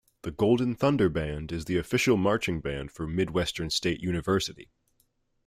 The 0.23 0.31
Golden 0.31 0.73
Thunder 0.73 1.09
Band 1.09 1.51
is 1.51 1.65
the 1.65 1.77
official 1.77 2.17
marching 2.17 2.59
band 2.59 2.91
for 2.91 3.05
Midwestern 3.05 3.69
State 3.69 4.01
University. 4.01 4.71